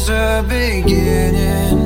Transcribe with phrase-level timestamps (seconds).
[0.00, 1.78] was a beginning.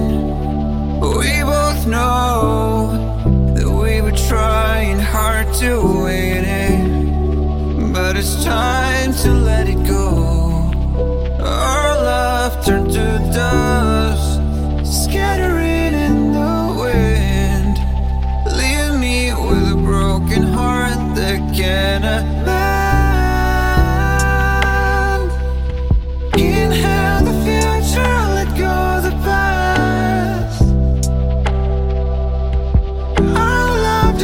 [1.00, 9.30] We both know that we were trying hard to win it, but it's time to
[9.32, 9.93] let it go.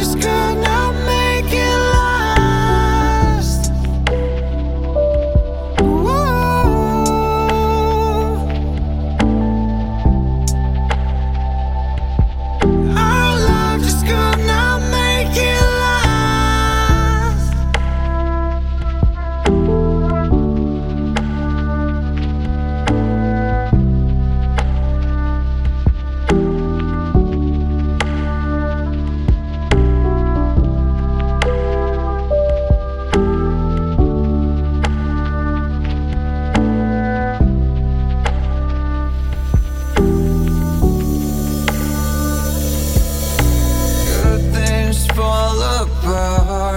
[0.01, 0.50] Just could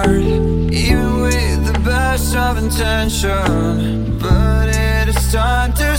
[0.04, 0.22] apart,
[0.72, 4.19] even with the best of intention.
[4.19, 5.94] But it is time to